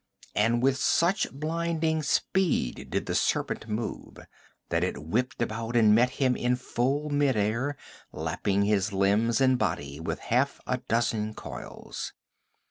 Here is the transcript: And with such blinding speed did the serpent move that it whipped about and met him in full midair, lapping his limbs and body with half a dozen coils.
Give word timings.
And 0.33 0.63
with 0.63 0.77
such 0.77 1.31
blinding 1.31 2.01
speed 2.01 2.89
did 2.89 3.05
the 3.05 3.13
serpent 3.13 3.67
move 3.69 4.17
that 4.69 4.83
it 4.83 4.97
whipped 5.03 5.43
about 5.43 5.75
and 5.75 5.93
met 5.93 6.09
him 6.17 6.35
in 6.35 6.55
full 6.55 7.11
midair, 7.11 7.77
lapping 8.11 8.63
his 8.63 8.91
limbs 8.91 9.39
and 9.39 9.59
body 9.59 9.99
with 9.99 10.17
half 10.17 10.59
a 10.65 10.77
dozen 10.79 11.35
coils. 11.35 12.13